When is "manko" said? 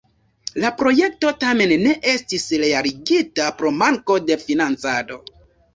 3.85-4.21